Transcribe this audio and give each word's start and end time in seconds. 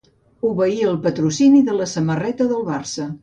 Obeir 0.51 0.87
el 0.91 0.97
patrocini 1.03 1.61
de 1.69 1.77
la 1.81 1.89
samarreta 1.93 2.51
del 2.55 2.65
Barça. 2.73 3.09